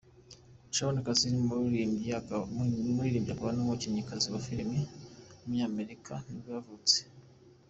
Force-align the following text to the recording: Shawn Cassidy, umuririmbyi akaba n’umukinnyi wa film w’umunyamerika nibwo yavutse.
Shawn 0.75 0.95
Cassidy, 1.05 1.37
umuririmbyi 1.39 3.29
akaba 3.31 3.49
n’umukinnyi 3.55 4.01
wa 4.33 4.39
film 4.45 4.71
w’umunyamerika 4.77 6.13
nibwo 6.27 6.49
yavutse. 6.57 6.99